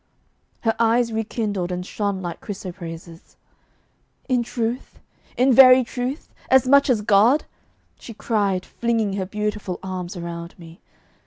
Her 0.61 0.73
eyes 0.79 1.13
rekindled 1.13 1.71
and 1.71 1.85
shone 1.85 2.23
like 2.23 2.41
chrysoprases. 2.41 3.35
'In 4.27 4.41
truth? 4.41 4.97
in 5.37 5.53
very 5.53 5.83
truth? 5.83 6.27
as 6.49 6.67
much 6.67 6.89
as 6.89 7.01
God!' 7.01 7.45
she 7.99 8.15
cried, 8.15 8.65
flinging 8.65 9.13
her 9.13 9.27
beautiful 9.27 9.77
arms 9.83 10.17
around 10.17 10.57
me. 10.57 10.79